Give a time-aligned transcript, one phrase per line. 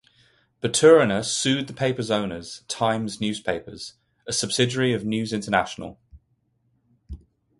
[0.63, 3.93] Baturina sued the papers owners; Times Newspapers,
[4.25, 5.99] a subsidiary of News International.